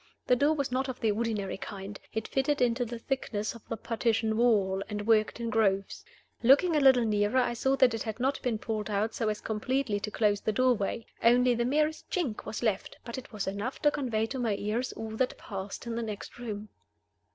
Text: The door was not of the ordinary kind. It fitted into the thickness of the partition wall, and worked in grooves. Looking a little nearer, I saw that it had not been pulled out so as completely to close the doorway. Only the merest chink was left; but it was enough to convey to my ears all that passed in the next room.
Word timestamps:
The 0.25 0.35
door 0.35 0.55
was 0.55 0.71
not 0.71 0.89
of 0.89 0.99
the 0.99 1.11
ordinary 1.11 1.57
kind. 1.59 1.99
It 2.11 2.27
fitted 2.27 2.59
into 2.59 2.85
the 2.85 2.97
thickness 2.97 3.53
of 3.53 3.61
the 3.69 3.77
partition 3.77 4.35
wall, 4.35 4.81
and 4.89 5.05
worked 5.05 5.39
in 5.39 5.51
grooves. 5.51 6.03
Looking 6.41 6.75
a 6.75 6.79
little 6.79 7.05
nearer, 7.05 7.37
I 7.37 7.53
saw 7.53 7.75
that 7.75 7.93
it 7.93 8.01
had 8.01 8.19
not 8.19 8.41
been 8.41 8.57
pulled 8.57 8.89
out 8.89 9.13
so 9.13 9.29
as 9.29 9.41
completely 9.41 9.99
to 9.99 10.09
close 10.09 10.41
the 10.41 10.51
doorway. 10.53 11.05
Only 11.21 11.53
the 11.53 11.65
merest 11.65 12.09
chink 12.09 12.45
was 12.45 12.63
left; 12.63 12.97
but 13.05 13.19
it 13.19 13.31
was 13.31 13.45
enough 13.45 13.77
to 13.83 13.91
convey 13.91 14.25
to 14.25 14.39
my 14.39 14.55
ears 14.55 14.91
all 14.93 15.11
that 15.17 15.37
passed 15.37 15.85
in 15.85 15.93
the 15.95 16.01
next 16.01 16.39
room. 16.39 16.69